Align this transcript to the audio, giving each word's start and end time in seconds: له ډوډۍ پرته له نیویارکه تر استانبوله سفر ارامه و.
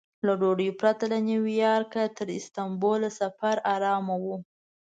له 0.25 0.33
ډوډۍ 0.41 0.69
پرته 0.81 1.03
له 1.11 1.17
نیویارکه 1.29 2.03
تر 2.17 2.27
استانبوله 2.39 3.09
سفر 3.19 3.55
ارامه 3.75 4.15
و. 4.23 4.25